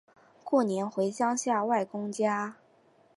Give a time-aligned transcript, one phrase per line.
[0.43, 2.55] 过年回乡下外公家